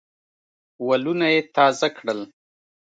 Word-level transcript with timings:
ولونه 0.87 1.25
یې 1.33 1.41
تازه 1.55 1.87
کړل. 1.97 2.19